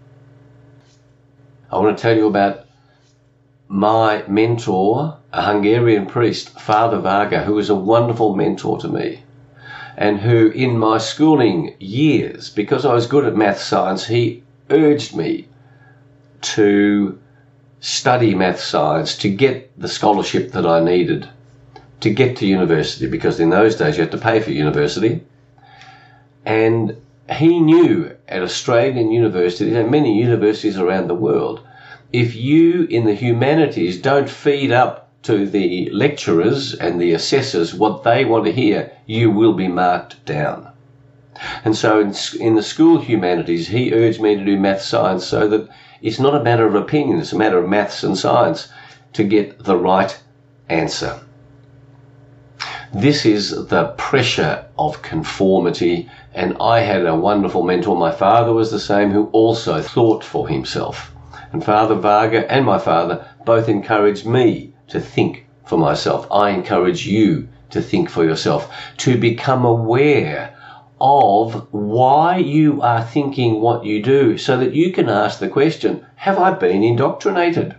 I 1.71 1.79
want 1.79 1.97
to 1.97 2.01
tell 2.01 2.15
you 2.15 2.27
about 2.27 2.65
my 3.67 4.23
mentor, 4.27 5.17
a 5.33 5.43
Hungarian 5.43 6.05
priest, 6.05 6.59
Father 6.59 6.99
Varga, 6.99 7.43
who 7.43 7.53
was 7.53 7.69
a 7.69 7.75
wonderful 7.75 8.35
mentor 8.35 8.77
to 8.79 8.87
me. 8.87 9.23
And 9.97 10.19
who, 10.19 10.49
in 10.49 10.77
my 10.77 10.97
schooling 10.97 11.75
years, 11.79 12.49
because 12.49 12.85
I 12.85 12.93
was 12.93 13.07
good 13.07 13.25
at 13.25 13.35
math 13.35 13.61
science, 13.61 14.05
he 14.05 14.43
urged 14.69 15.15
me 15.15 15.47
to 16.41 17.17
study 17.79 18.35
math 18.35 18.59
science 18.59 19.17
to 19.19 19.29
get 19.29 19.71
the 19.79 19.87
scholarship 19.87 20.51
that 20.51 20.65
I 20.65 20.79
needed 20.79 21.27
to 22.01 22.09
get 22.09 22.37
to 22.37 22.45
university 22.45 23.07
because 23.07 23.39
in 23.39 23.49
those 23.49 23.75
days 23.75 23.97
you 23.97 24.01
had 24.01 24.11
to 24.11 24.17
pay 24.17 24.39
for 24.39 24.51
university. 24.51 25.23
And 26.45 26.97
he 27.29 27.59
knew 27.59 28.15
at 28.27 28.43
Australian 28.43 29.11
universities 29.11 29.75
and 29.75 29.89
many 29.89 30.19
universities 30.19 30.77
around 30.77 31.07
the 31.07 31.15
world, 31.15 31.61
if 32.13 32.35
you 32.35 32.83
in 32.83 33.05
the 33.05 33.15
humanities 33.15 34.01
don't 34.01 34.29
feed 34.29 34.71
up 34.71 35.09
to 35.23 35.47
the 35.47 35.89
lecturers 35.91 36.73
and 36.75 37.01
the 37.01 37.13
assessors 37.13 37.73
what 37.73 38.03
they 38.03 38.25
want 38.25 38.45
to 38.45 38.51
hear, 38.51 38.91
you 39.05 39.31
will 39.31 39.53
be 39.53 39.67
marked 39.67 40.23
down. 40.25 40.69
And 41.63 41.75
so 41.75 41.99
in, 41.99 42.13
in 42.39 42.55
the 42.55 42.63
school 42.63 42.99
humanities, 42.99 43.67
he 43.67 43.93
urged 43.93 44.21
me 44.21 44.35
to 44.35 44.45
do 44.45 44.57
math 44.57 44.81
science 44.81 45.25
so 45.25 45.47
that 45.49 45.69
It's 46.01 46.19
not 46.19 46.35
a 46.35 46.43
matter 46.43 46.67
of 46.67 46.75
opinion, 46.75 47.19
it's 47.19 47.33
a 47.33 47.37
matter 47.37 47.57
of 47.57 47.67
maths 47.67 48.03
and 48.03 48.15
science 48.15 48.67
to 49.13 49.23
get 49.23 49.63
the 49.63 49.75
right 49.75 50.15
answer. 50.69 51.19
This 52.93 53.25
is 53.25 53.67
the 53.69 53.85
pressure 53.97 54.65
of 54.77 55.01
conformity, 55.01 56.07
and 56.35 56.57
I 56.59 56.81
had 56.81 57.05
a 57.05 57.15
wonderful 57.15 57.63
mentor. 57.63 57.95
My 57.95 58.11
father 58.11 58.51
was 58.51 58.69
the 58.69 58.79
same, 58.79 59.11
who 59.11 59.27
also 59.27 59.81
thought 59.81 60.23
for 60.23 60.49
himself. 60.49 61.11
And 61.53 61.63
Father 61.63 61.95
Varga 61.95 62.51
and 62.51 62.65
my 62.65 62.77
father 62.77 63.25
both 63.45 63.69
encouraged 63.69 64.25
me 64.25 64.73
to 64.89 64.99
think 64.99 65.47
for 65.65 65.77
myself. 65.77 66.27
I 66.29 66.49
encourage 66.49 67.07
you 67.07 67.47
to 67.69 67.81
think 67.81 68.09
for 68.09 68.25
yourself, 68.25 68.69
to 68.97 69.17
become 69.17 69.63
aware 69.63 70.53
of 70.99 71.67
why 71.71 72.37
you 72.37 72.81
are 72.81 73.03
thinking 73.03 73.61
what 73.61 73.85
you 73.85 74.03
do 74.03 74.37
so 74.37 74.57
that 74.57 74.73
you 74.73 74.91
can 74.91 75.09
ask 75.09 75.39
the 75.39 75.47
question, 75.47 76.05
have 76.15 76.37
I 76.37 76.51
been 76.51 76.83
indoctrinated? 76.83 77.75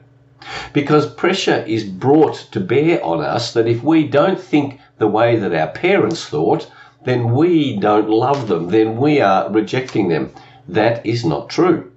Because 0.72 1.06
pressure 1.06 1.64
is 1.66 1.84
brought 1.84 2.36
to 2.52 2.60
bear 2.60 3.04
on 3.04 3.20
us 3.20 3.52
that 3.52 3.66
if 3.66 3.82
we 3.82 4.06
don't 4.06 4.40
think 4.40 4.80
the 4.98 5.08
way 5.08 5.36
that 5.36 5.54
our 5.54 5.68
parents 5.68 6.24
thought, 6.24 6.70
then 7.06 7.32
we 7.32 7.76
don't 7.76 8.10
love 8.10 8.48
them, 8.48 8.68
then 8.68 8.96
we 8.96 9.20
are 9.20 9.48
rejecting 9.48 10.08
them. 10.08 10.32
That 10.68 11.06
is 11.06 11.24
not 11.24 11.48
true. 11.48 11.92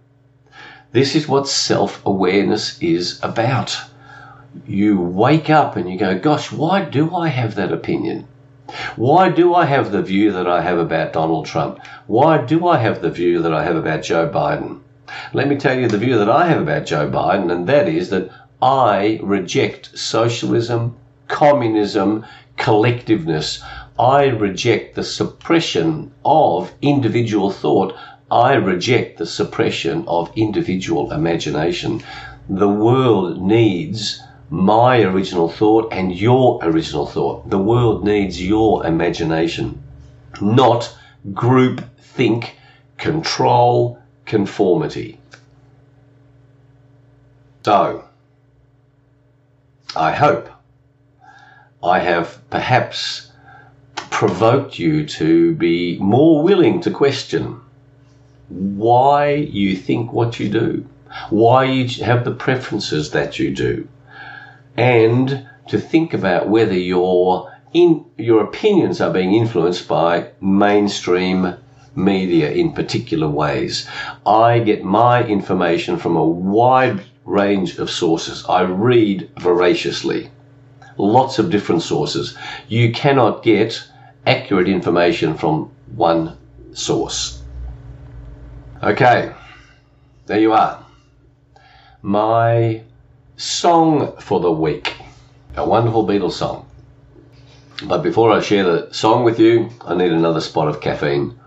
This 0.92 1.16
is 1.16 1.28
what 1.28 1.48
self 1.48 2.06
awareness 2.06 2.80
is 2.82 3.20
about. 3.24 3.76
You 4.68 5.02
wake 5.02 5.50
up 5.50 5.76
and 5.76 5.92
you 5.92 5.98
go, 5.98 6.18
gosh, 6.18 6.52
why 6.52 6.82
do 6.82 7.16
I 7.16 7.28
have 7.28 7.56
that 7.56 7.74
opinion? 7.74 8.28
Why 8.96 9.30
do 9.30 9.56
I 9.56 9.66
have 9.66 9.92
the 9.92 10.04
view 10.04 10.32
that 10.32 10.48
I 10.48 10.62
have 10.62 10.78
about 10.78 11.14
Donald 11.14 11.48
Trump? 11.48 11.80
Why 12.06 12.38
do 12.38 12.68
I 12.68 12.78
have 12.78 13.02
the 13.02 13.10
view 13.10 13.42
that 13.42 13.54
I 13.54 13.64
have 13.64 13.76
about 13.76 14.04
Joe 14.04 14.30
Biden? 14.30 14.82
Let 15.34 15.48
me 15.48 15.56
tell 15.58 15.76
you 15.76 15.88
the 15.88 15.98
view 15.98 16.20
that 16.20 16.30
I 16.30 16.48
have 16.48 16.62
about 16.62 16.86
Joe 16.86 17.10
Biden, 17.10 17.52
and 17.52 17.66
that 17.66 17.90
is 17.90 18.12
that 18.12 18.30
I 18.62 19.20
reject 19.24 19.98
socialism, 19.98 20.98
communism, 21.28 22.26
collectiveness. 22.60 23.64
I 24.00 24.28
reject 24.28 24.96
the 24.96 25.04
suppression 25.04 26.14
of 26.24 26.72
individual 26.82 27.52
thought. 27.52 27.94
I 28.32 28.54
reject 28.54 29.18
the 29.18 29.26
suppression 29.26 30.06
of 30.08 30.32
individual 30.38 31.12
imagination. 31.12 32.02
The 32.48 32.70
world 32.70 33.42
needs 33.42 34.22
my 34.50 35.02
original 35.02 35.50
thought 35.50 35.92
and 35.92 36.16
your 36.16 36.60
original 36.64 37.08
thought. 37.08 37.50
The 37.50 37.60
world 37.60 38.06
needs 38.06 38.42
your 38.42 38.86
imagination, 38.86 39.84
not 40.40 40.98
group 41.34 41.84
think, 42.00 42.56
control, 42.98 44.00
conformity. 44.26 45.20
So, 47.66 48.06
I 49.94 50.14
hope 50.14 50.50
I 51.84 52.00
have 52.00 52.50
perhaps 52.50 53.29
provoked 54.20 54.78
you 54.78 55.06
to 55.06 55.56
be 55.56 55.98
more 56.00 56.44
willing 56.44 56.82
to 56.82 56.92
question 56.92 57.58
why 58.50 59.30
you 59.34 59.78
think 59.78 60.12
what 60.12 60.38
you 60.42 60.50
do, 60.50 60.86
why 61.30 61.64
you 61.64 62.04
have 62.04 62.26
the 62.26 62.36
preferences 62.36 63.12
that 63.12 63.40
you 63.40 63.56
do 63.56 63.88
and 64.76 65.48
to 65.70 65.80
think 65.80 66.14
about 66.14 66.50
whether 66.50 66.78
your 66.78 67.50
in 67.72 68.04
your 68.18 68.44
opinions 68.44 69.00
are 69.00 69.14
being 69.14 69.34
influenced 69.34 69.88
by 69.88 70.30
mainstream 70.42 71.56
media 71.96 72.52
in 72.52 72.74
particular 72.74 73.30
ways. 73.30 73.88
I 74.26 74.60
get 74.60 74.84
my 74.84 75.24
information 75.24 75.96
from 75.96 76.18
a 76.18 76.26
wide 76.26 77.06
range 77.24 77.78
of 77.78 77.90
sources. 77.90 78.46
I 78.50 78.64
read 78.64 79.30
voraciously. 79.40 80.30
Lots 80.98 81.40
of 81.40 81.50
different 81.50 81.84
sources. 81.84 82.38
You 82.68 82.92
cannot 82.92 83.44
get 83.44 83.82
accurate 84.30 84.68
information 84.68 85.34
from 85.36 85.72
one 85.96 86.38
source. 86.74 87.42
Okay, 88.84 89.34
there 90.28 90.40
you 90.40 90.54
are. 90.54 90.86
My 92.04 92.84
song 93.38 94.16
for 94.20 94.40
the 94.40 94.52
week. 94.52 94.94
A 95.56 95.68
wonderful 95.68 96.08
Beatles 96.08 96.34
song. 96.34 96.70
But 97.84 98.04
before 98.04 98.32
I 98.32 98.40
share 98.40 98.64
the 98.64 98.94
song 98.94 99.24
with 99.24 99.40
you, 99.40 99.72
I 99.82 99.96
need 99.96 100.12
another 100.12 100.42
spot 100.42 100.68
of 100.68 100.80
caffeine. 100.80 101.40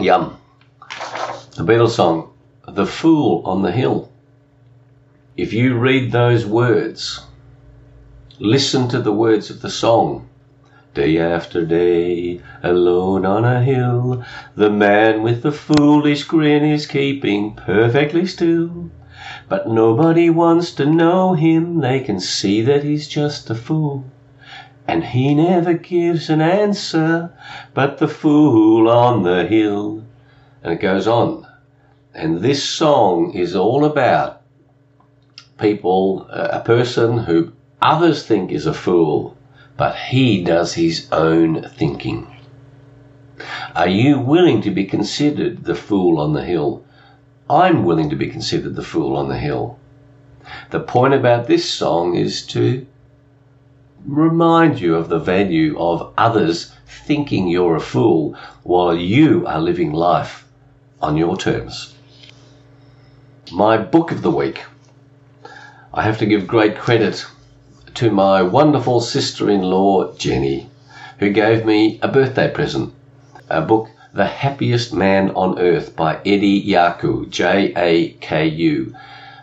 Yum. 0.00 0.38
The 1.54 1.64
Beatles 1.64 1.90
song, 1.90 2.32
The 2.66 2.86
Fool 2.86 3.42
on 3.44 3.60
the 3.60 3.72
Hill. 3.72 4.10
If 5.36 5.52
you 5.52 5.76
read 5.76 6.12
those 6.12 6.46
words, 6.46 7.20
listen 8.38 8.88
to 8.88 9.02
the 9.02 9.12
words 9.12 9.50
of 9.50 9.60
the 9.60 9.70
song. 9.70 10.30
Day 10.94 11.18
after 11.18 11.64
day, 11.64 12.42
alone 12.62 13.24
on 13.24 13.46
a 13.46 13.62
hill, 13.62 14.22
the 14.54 14.68
man 14.68 15.22
with 15.22 15.42
the 15.42 15.52
foolish 15.52 16.24
grin 16.24 16.64
is 16.64 16.86
keeping 16.86 17.54
perfectly 17.54 18.26
still. 18.26 18.90
But 19.48 19.68
nobody 19.68 20.28
wants 20.28 20.72
to 20.72 20.84
know 20.84 21.32
him, 21.32 21.80
they 21.80 22.00
can 22.00 22.20
see 22.20 22.60
that 22.62 22.84
he's 22.84 23.08
just 23.08 23.48
a 23.48 23.54
fool. 23.54 24.04
And 24.86 25.02
he 25.04 25.34
never 25.34 25.72
gives 25.72 26.28
an 26.28 26.42
answer, 26.42 27.32
but 27.72 27.96
the 27.98 28.08
fool 28.08 28.90
on 28.90 29.22
the 29.22 29.46
hill. 29.46 30.04
And 30.62 30.74
it 30.74 30.80
goes 30.80 31.06
on. 31.06 31.46
And 32.14 32.40
this 32.40 32.62
song 32.62 33.32
is 33.32 33.56
all 33.56 33.86
about 33.86 34.42
people, 35.58 36.26
a 36.28 36.60
person 36.60 37.16
who 37.18 37.52
others 37.80 38.26
think 38.26 38.52
is 38.52 38.66
a 38.66 38.74
fool, 38.74 39.31
but 39.76 39.96
he 39.96 40.42
does 40.42 40.74
his 40.74 41.08
own 41.12 41.68
thinking. 41.70 42.26
Are 43.74 43.88
you 43.88 44.20
willing 44.20 44.62
to 44.62 44.70
be 44.70 44.84
considered 44.84 45.64
the 45.64 45.74
fool 45.74 46.20
on 46.20 46.32
the 46.32 46.44
hill? 46.44 46.84
I'm 47.48 47.84
willing 47.84 48.10
to 48.10 48.16
be 48.16 48.28
considered 48.28 48.76
the 48.76 48.84
fool 48.84 49.16
on 49.16 49.28
the 49.28 49.38
hill. 49.38 49.78
The 50.70 50.80
point 50.80 51.14
about 51.14 51.46
this 51.46 51.68
song 51.68 52.14
is 52.14 52.46
to 52.48 52.86
remind 54.04 54.80
you 54.80 54.94
of 54.96 55.08
the 55.08 55.18
value 55.18 55.78
of 55.78 56.12
others 56.18 56.72
thinking 56.86 57.48
you're 57.48 57.76
a 57.76 57.80
fool 57.80 58.36
while 58.62 58.94
you 58.94 59.46
are 59.46 59.60
living 59.60 59.92
life 59.92 60.46
on 61.00 61.16
your 61.16 61.36
terms. 61.36 61.94
My 63.50 63.76
book 63.76 64.12
of 64.12 64.22
the 64.22 64.30
week. 64.30 64.64
I 65.94 66.02
have 66.02 66.18
to 66.18 66.26
give 66.26 66.46
great 66.46 66.76
credit 66.76 67.26
to 67.94 68.10
my 68.10 68.42
wonderful 68.42 69.00
sister 69.00 69.50
in 69.50 69.60
law, 69.60 70.12
Jenny, 70.14 70.70
who 71.18 71.30
gave 71.30 71.66
me 71.66 71.98
a 72.02 72.08
birthday 72.08 72.50
present 72.50 72.94
a 73.50 73.60
book 73.60 73.90
the 74.14 74.26
Happiest 74.26 74.94
Man 74.94 75.30
on 75.30 75.58
Earth 75.58 75.94
by 75.94 76.16
Eddie 76.24 76.66
Jaku, 76.66 77.28
J 77.28 77.72
A 77.76 78.10
K 78.12 78.46
U, 78.46 78.94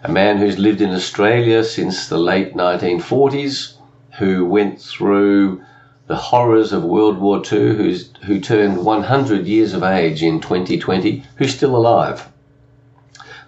a 0.04 0.12
man 0.12 0.38
who's 0.38 0.58
lived 0.58 0.82
in 0.82 0.94
Australia 0.94 1.64
since 1.64 2.08
the 2.08 2.18
late 2.18 2.56
1940s, 2.56 3.74
who 4.18 4.46
went 4.46 4.82
through 4.82 5.64
the 6.08 6.16
horrors 6.16 6.74
of 6.74 6.84
World 6.84 7.20
War 7.20 7.38
II, 7.38 7.76
who's, 7.76 8.10
who 8.24 8.40
turned 8.40 8.84
100 8.84 9.46
years 9.46 9.74
of 9.74 9.84
age 9.84 10.24
in 10.24 10.40
2020, 10.40 11.24
who's 11.36 11.56
still 11.56 11.76
alive. 11.76 12.28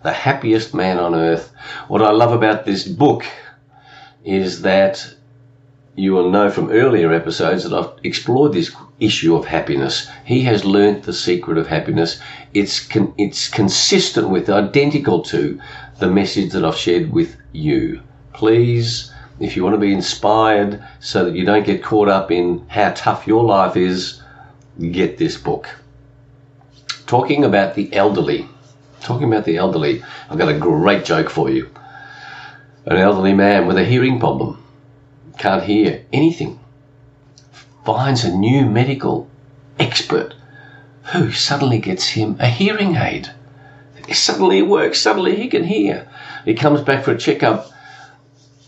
The 0.03 0.13
happiest 0.13 0.73
man 0.75 0.99
on 0.99 1.15
earth. 1.15 1.51
What 1.87 2.03
I 2.03 2.11
love 2.11 2.33
about 2.33 2.65
this 2.65 2.87
book 2.87 3.25
is 4.23 4.61
that 4.61 5.15
you 5.95 6.13
will 6.13 6.29
know 6.29 6.49
from 6.49 6.71
earlier 6.71 7.11
episodes 7.11 7.63
that 7.63 7.77
I've 7.77 7.91
explored 8.03 8.53
this 8.53 8.73
issue 8.99 9.35
of 9.35 9.45
happiness. 9.45 10.07
He 10.23 10.43
has 10.43 10.63
learnt 10.63 11.03
the 11.03 11.13
secret 11.13 11.57
of 11.57 11.67
happiness. 11.67 12.19
It's 12.53 12.85
con- 12.85 13.13
it's 13.17 13.49
consistent 13.49 14.29
with, 14.29 14.49
identical 14.49 15.21
to, 15.23 15.59
the 15.99 16.09
message 16.09 16.51
that 16.53 16.63
I've 16.63 16.77
shared 16.77 17.11
with 17.11 17.35
you. 17.51 18.01
Please, 18.33 19.11
if 19.39 19.55
you 19.55 19.63
want 19.63 19.73
to 19.73 19.79
be 19.79 19.93
inspired 19.93 20.83
so 20.99 21.25
that 21.25 21.35
you 21.35 21.45
don't 21.45 21.65
get 21.65 21.83
caught 21.83 22.07
up 22.07 22.31
in 22.31 22.65
how 22.67 22.93
tough 22.95 23.27
your 23.27 23.43
life 23.43 23.75
is, 23.75 24.21
get 24.91 25.17
this 25.17 25.37
book. 25.37 25.69
Talking 27.05 27.43
about 27.43 27.75
the 27.75 27.93
elderly. 27.93 28.47
Talking 29.01 29.27
about 29.27 29.45
the 29.45 29.57
elderly. 29.57 30.03
I've 30.29 30.37
got 30.37 30.47
a 30.47 30.57
great 30.57 31.03
joke 31.03 31.29
for 31.29 31.49
you. 31.49 31.69
An 32.83 32.97
elderly 32.97 33.33
man 33.33 33.67
with 33.67 33.77
a 33.77 33.85
hearing 33.85 34.19
problem 34.19 34.57
can't 35.37 35.63
hear 35.63 36.03
anything, 36.11 36.59
finds 37.85 38.23
a 38.23 38.35
new 38.35 38.65
medical 38.65 39.29
expert 39.79 40.33
who 41.13 41.31
suddenly 41.31 41.77
gets 41.77 42.09
him 42.09 42.37
a 42.39 42.47
hearing 42.47 42.95
aid. 42.95 43.29
Suddenly 44.11 44.59
it 44.59 44.67
works, 44.67 44.99
suddenly 44.99 45.35
he 45.35 45.47
can 45.47 45.63
hear. 45.63 46.07
He 46.43 46.55
comes 46.55 46.81
back 46.81 47.03
for 47.03 47.11
a 47.11 47.17
checkup 47.17 47.71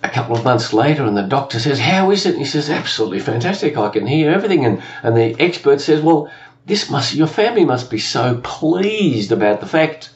a 0.03 0.09
couple 0.09 0.37
of 0.37 0.43
months 0.43 0.73
later 0.73 1.05
and 1.05 1.17
the 1.17 1.23
doctor 1.23 1.59
says, 1.59 1.79
How 1.79 2.11
is 2.11 2.27
it? 2.27 2.35
And 2.35 2.39
he 2.39 2.45
says, 2.45 2.69
Absolutely 2.69 3.19
fantastic, 3.19 3.77
I 3.77 3.89
can 3.89 4.05
hear 4.05 4.29
everything. 4.29 4.63
And, 4.63 4.83
and 5.01 5.17
the 5.17 5.35
expert 5.39 5.81
says, 5.81 6.01
Well, 6.01 6.29
this 6.67 6.87
must 6.87 7.15
your 7.15 7.27
family 7.27 7.65
must 7.65 7.89
be 7.89 7.97
so 7.99 8.39
pleased 8.43 9.31
about 9.31 9.59
the 9.59 9.65
fact 9.65 10.11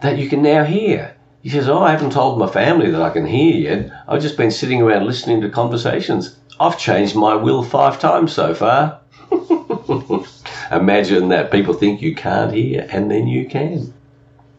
that 0.00 0.18
you 0.18 0.28
can 0.28 0.42
now 0.42 0.64
hear. 0.64 1.14
He 1.42 1.48
says, 1.48 1.68
Oh, 1.68 1.82
I 1.82 1.92
haven't 1.92 2.12
told 2.12 2.38
my 2.38 2.46
family 2.46 2.90
that 2.90 3.00
I 3.00 3.10
can 3.10 3.24
hear 3.24 3.54
yet. 3.54 3.90
I've 4.06 4.20
just 4.20 4.36
been 4.36 4.50
sitting 4.50 4.82
around 4.82 5.06
listening 5.06 5.40
to 5.40 5.48
conversations. 5.48 6.36
I've 6.58 6.78
changed 6.78 7.16
my 7.16 7.34
will 7.34 7.62
five 7.62 7.98
times 7.98 8.32
so 8.32 8.54
far. 8.54 9.00
Imagine 10.70 11.28
that. 11.30 11.50
People 11.50 11.72
think 11.72 12.02
you 12.02 12.14
can't 12.14 12.52
hear, 12.52 12.86
and 12.90 13.10
then 13.10 13.26
you 13.26 13.48
can. 13.48 13.94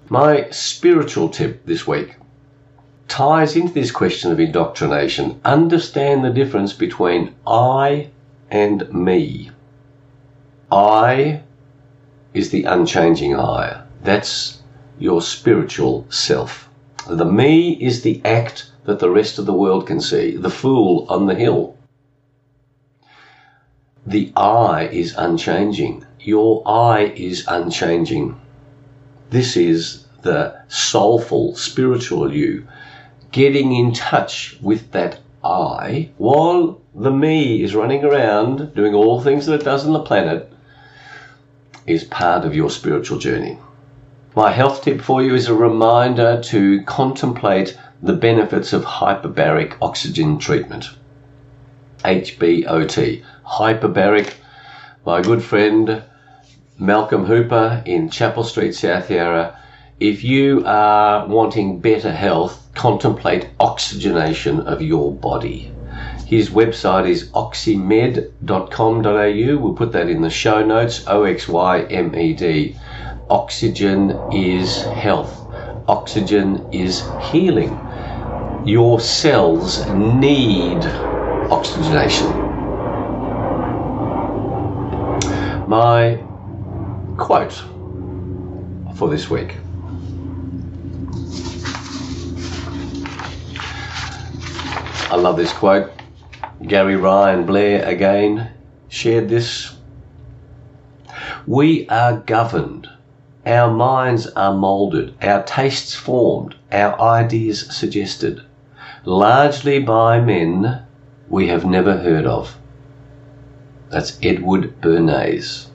My 0.10 0.50
spiritual 0.50 1.30
tip 1.30 1.64
this 1.66 1.86
week 1.86 2.16
ties 3.08 3.56
into 3.56 3.74
this 3.74 3.92
question 3.92 4.32
of 4.32 4.40
indoctrination. 4.40 5.40
Understand 5.46 6.26
the 6.26 6.32
difference 6.32 6.74
between 6.74 7.36
I 7.46 8.10
and 8.50 8.92
me. 8.92 9.52
I 10.72 11.44
is 12.34 12.50
the 12.50 12.64
unchanging 12.64 13.36
I. 13.40 13.84
That's 14.04 14.64
your 14.98 15.22
spiritual 15.22 16.08
self. 16.10 16.70
The 17.14 17.26
me 17.26 17.74
is 17.74 18.04
the 18.04 18.22
act 18.24 18.72
that 18.86 19.00
the 19.00 19.10
rest 19.10 19.38
of 19.38 19.46
the 19.46 19.54
world 19.54 19.86
can 19.86 20.00
see, 20.00 20.38
the 20.38 20.50
fool 20.50 21.06
on 21.10 21.26
the 21.26 21.36
hill. 21.36 21.76
The 24.08 24.32
I 24.34 24.84
is 24.86 25.14
unchanging. 25.18 26.06
Your 26.22 26.64
I 26.66 27.12
is 27.14 27.44
unchanging. 27.50 28.40
This 29.30 29.58
is 29.58 30.06
the 30.22 30.56
soulful, 30.70 31.54
spiritual 31.58 32.34
you 32.34 32.66
getting 33.34 33.76
in 33.76 33.92
touch 33.92 34.58
with 34.62 34.92
that 34.92 35.20
I 35.44 36.12
while 36.18 36.80
the 36.96 37.12
me 37.12 37.62
is 37.62 37.76
running 37.76 38.06
around 38.06 38.74
doing 38.74 38.94
all 38.94 39.18
the 39.18 39.26
things 39.26 39.48
that 39.48 39.60
it 39.60 39.66
does 39.66 39.86
on 39.86 39.92
the 39.92 40.00
planet 40.00 40.50
is 41.86 42.06
part 42.06 42.46
of 42.46 42.56
your 42.56 42.70
spiritual 42.70 43.18
journey. 43.18 43.58
My 44.34 44.50
health 44.50 44.84
tip 44.84 45.02
for 45.02 45.22
you 45.22 45.36
is 45.36 45.50
a 45.50 45.54
reminder 45.54 46.40
to 46.42 46.84
contemplate 46.84 47.78
the 48.02 48.14
benefits 48.14 48.72
of 48.72 48.86
hyperbaric 48.86 49.74
oxygen 49.82 50.38
treatment. 50.38 50.90
HBOT. 52.06 53.24
Hyperbaric. 53.46 54.36
My 55.06 55.22
good 55.22 55.44
friend 55.44 56.04
Malcolm 56.80 57.26
Hooper 57.26 57.84
in 57.86 58.10
Chapel 58.10 58.46
Street, 58.46 58.74
South 58.74 59.12
Yarra. 59.12 59.58
If 60.00 60.24
you 60.24 60.64
are 60.66 61.28
wanting 61.28 61.82
better 61.82 62.14
health, 62.14 62.70
contemplate 62.74 63.50
oxygenation 63.60 64.62
of 64.62 64.82
your 64.82 65.12
body. 65.12 65.74
His 66.26 66.52
website 66.52 67.10
is 67.10 67.30
oxymed.com.au. 67.32 69.58
We'll 69.58 69.74
put 69.74 69.92
that 69.92 70.08
in 70.08 70.22
the 70.22 70.30
show 70.30 70.66
notes. 70.66 71.04
O 71.06 71.26
X 71.26 71.50
Y 71.50 71.82
M 71.82 72.16
E 72.16 72.34
D. 72.34 72.78
Oxygen 73.32 74.20
is 74.34 74.84
health. 74.84 75.48
Oxygen 75.88 76.68
is 76.74 77.02
healing. 77.32 77.80
Your 78.66 79.00
cells 79.00 79.88
need 79.88 80.84
oxygenation. 81.50 82.28
My 85.70 86.22
quote 87.18 87.54
for 88.96 89.10
this 89.10 89.30
week. 89.30 89.56
I 95.10 95.16
love 95.16 95.38
this 95.38 95.54
quote. 95.54 95.90
Gary 96.68 96.98
Ryan 96.98 97.46
Blair 97.46 97.88
again 97.88 98.52
shared 98.90 99.30
this. 99.30 99.78
We 101.48 101.88
are 101.88 102.18
governed, 102.18 102.90
our 103.46 103.72
minds 103.72 104.28
are 104.28 104.54
moulded, 104.54 105.16
our 105.22 105.44
tastes 105.44 105.96
formed, 105.96 106.56
our 106.72 107.00
ideas 107.02 107.68
suggested, 107.76 108.42
largely 109.04 109.80
by 109.80 110.20
men 110.20 110.84
we 111.28 111.48
have 111.48 111.66
never 111.66 111.98
heard 111.98 112.26
of. 112.26 112.58
That's 113.90 114.20
Edward 114.22 114.80
Bernays. 114.82 115.68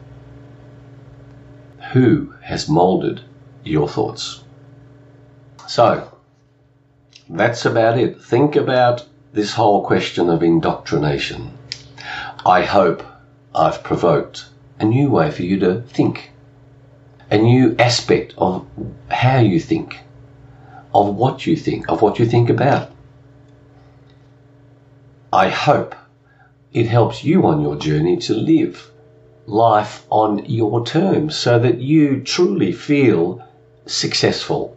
Who 1.92 2.35
has 2.42 2.68
moulded 2.68 3.20
your 3.64 3.88
thoughts? 3.88 4.42
So, 5.66 6.12
that's 7.29 7.64
about 7.64 7.98
it. 7.98 8.22
Think 8.22 8.55
about 8.55 9.05
this 9.33 9.55
whole 9.55 9.85
question 9.85 10.31
of 10.31 10.42
indoctrination. 10.42 11.50
I 12.44 12.62
hope 12.62 13.02
I've 13.55 13.83
provoked 13.83 14.46
a 14.79 14.85
new 14.85 15.11
way 15.11 15.31
for 15.31 15.42
you 15.42 15.59
to 15.61 15.83
think, 15.83 16.31
a 17.31 17.39
new 17.39 17.75
aspect 17.79 18.35
of 18.39 18.67
how 19.11 19.39
you 19.39 19.61
think, 19.61 19.99
of 20.95 21.15
what 21.15 21.47
you 21.47 21.57
think, 21.57 21.89
of 21.89 22.03
what 22.03 22.19
you 22.19 22.27
think 22.27 22.51
about. 22.51 22.91
I 25.33 25.49
hope 25.49 25.95
it 26.73 26.87
helps 26.87 27.25
you 27.25 27.47
on 27.47 27.61
your 27.61 27.77
journey 27.77 28.17
to 28.19 28.35
live 28.35 28.91
life 29.47 30.05
on 30.11 30.45
your 30.45 30.85
terms 30.85 31.37
so 31.37 31.59
that 31.59 31.81
you 31.81 32.21
truly 32.23 32.73
feel 32.73 33.43
successful. 33.87 34.77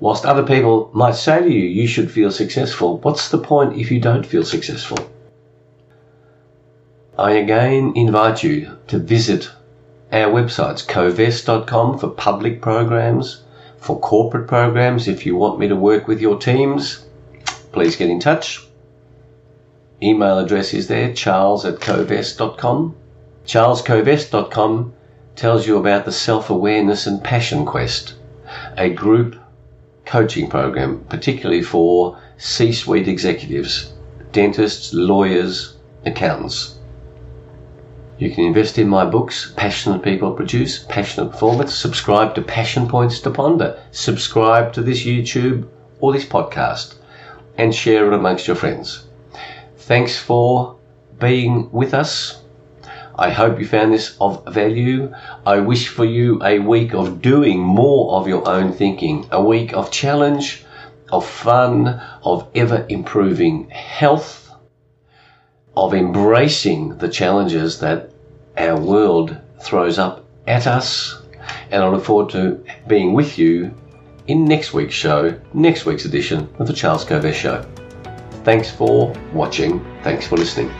Whilst 0.00 0.24
other 0.24 0.44
people 0.44 0.90
might 0.92 1.14
say 1.14 1.40
to 1.40 1.50
you, 1.50 1.66
you 1.66 1.86
should 1.86 2.10
feel 2.10 2.30
successful, 2.30 2.98
what's 2.98 3.30
the 3.30 3.38
point 3.38 3.78
if 3.78 3.90
you 3.90 4.00
don't 4.00 4.26
feel 4.26 4.44
successful? 4.44 4.98
I 7.18 7.32
again 7.32 7.94
invite 7.96 8.44
you 8.44 8.78
to 8.88 8.98
visit 8.98 9.50
our 10.12 10.32
websites, 10.32 10.86
kovess.com 10.86 11.98
for 11.98 12.08
public 12.08 12.62
programs, 12.62 13.42
for 13.76 13.98
corporate 14.00 14.48
programs. 14.48 15.06
If 15.08 15.26
you 15.26 15.36
want 15.36 15.58
me 15.58 15.68
to 15.68 15.76
work 15.76 16.08
with 16.08 16.20
your 16.20 16.38
teams, 16.38 17.04
please 17.72 17.96
get 17.96 18.10
in 18.10 18.20
touch. 18.20 18.66
Email 20.02 20.38
address 20.38 20.72
is 20.72 20.86
there, 20.88 21.12
charles 21.12 21.64
at 21.64 21.80
kovess.com. 21.80 22.94
CharlesKovess.com 23.44 24.92
tells 25.34 25.66
you 25.66 25.78
about 25.78 26.04
the 26.04 26.12
Self 26.12 26.50
Awareness 26.50 27.06
and 27.06 27.22
Passion 27.22 27.64
Quest, 27.64 28.14
a 28.76 28.90
group 28.90 29.36
coaching 30.04 30.48
program, 30.48 31.04
particularly 31.08 31.62
for 31.62 32.18
C 32.36 32.72
suite 32.72 33.08
executives, 33.08 33.92
dentists, 34.32 34.94
lawyers, 34.94 35.76
accountants. 36.04 36.77
You 38.18 38.32
can 38.32 38.46
invest 38.46 38.78
in 38.78 38.88
my 38.88 39.04
books, 39.04 39.52
Passionate 39.54 40.02
People 40.02 40.32
Produce, 40.32 40.84
Passionate 40.88 41.30
Performance. 41.30 41.72
Subscribe 41.72 42.34
to 42.34 42.42
Passion 42.42 42.88
Points 42.88 43.20
to 43.20 43.30
Ponder. 43.30 43.80
Subscribe 43.92 44.72
to 44.72 44.82
this 44.82 45.04
YouTube 45.04 45.68
or 46.00 46.12
this 46.12 46.24
podcast 46.24 46.96
and 47.56 47.72
share 47.72 48.08
it 48.08 48.12
amongst 48.12 48.48
your 48.48 48.56
friends. 48.56 49.04
Thanks 49.76 50.18
for 50.18 50.76
being 51.20 51.70
with 51.70 51.94
us. 51.94 52.42
I 53.14 53.30
hope 53.30 53.60
you 53.60 53.66
found 53.66 53.92
this 53.92 54.16
of 54.20 54.44
value. 54.48 55.14
I 55.46 55.60
wish 55.60 55.86
for 55.86 56.04
you 56.04 56.42
a 56.42 56.58
week 56.58 56.94
of 56.94 57.22
doing 57.22 57.60
more 57.60 58.14
of 58.14 58.26
your 58.26 58.48
own 58.48 58.72
thinking, 58.72 59.28
a 59.30 59.40
week 59.40 59.72
of 59.74 59.92
challenge, 59.92 60.64
of 61.12 61.24
fun, 61.24 62.00
of 62.24 62.48
ever 62.56 62.84
improving 62.88 63.70
health, 63.70 64.47
of 65.84 65.94
embracing 65.94 66.96
the 66.98 67.08
challenges 67.08 67.78
that 67.80 68.10
our 68.56 68.78
world 68.78 69.36
throws 69.60 69.98
up 69.98 70.24
at 70.46 70.66
us. 70.66 71.22
And 71.70 71.82
I 71.82 71.88
look 71.88 72.04
forward 72.04 72.30
to 72.30 72.64
being 72.88 73.12
with 73.14 73.38
you 73.38 73.72
in 74.26 74.44
next 74.44 74.74
week's 74.74 74.94
show, 74.94 75.38
next 75.54 75.86
week's 75.86 76.04
edition 76.04 76.48
of 76.58 76.66
the 76.66 76.72
Charles 76.72 77.04
Kovess 77.04 77.34
Show. 77.34 77.64
Thanks 78.44 78.70
for 78.70 79.14
watching. 79.32 79.84
Thanks 80.02 80.26
for 80.26 80.36
listening. 80.36 80.72